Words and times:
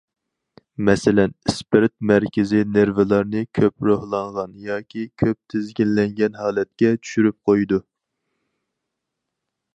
مەسىلەن، 0.87 1.33
ئىسپىرت 1.51 1.93
مەركىزىي 2.11 2.65
نېرۋىلارنى 2.77 3.43
كۆپ 3.59 3.87
روھلانغان 3.89 4.57
ياكى 4.69 5.05
كۆپ 5.25 5.39
تىزگىنلەنگەن 5.55 6.41
ھالەتكە 6.43 6.93
چۈشۈرۈپ 7.07 7.39
قويىدۇ. 7.51 7.83